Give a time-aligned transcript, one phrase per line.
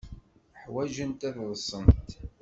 [0.61, 2.09] Ḥwajent ad ḍḍsent.